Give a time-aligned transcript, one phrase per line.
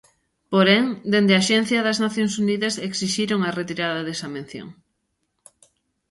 [0.51, 4.67] Porén, desde a axencia das Nacións Unidas exixiron a retirada desa mención.